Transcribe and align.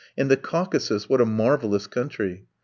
And 0.17 0.31
the 0.31 0.35
Caucasus, 0.35 1.07
what 1.07 1.21
a 1.21 1.27
marvellous 1.27 1.85
country! 1.85 2.45